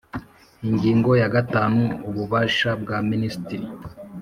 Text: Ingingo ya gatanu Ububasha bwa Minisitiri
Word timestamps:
Ingingo 0.69 1.11
ya 1.21 1.29
gatanu 1.35 1.81
Ububasha 2.09 2.69
bwa 2.81 2.97
Minisitiri 3.09 3.65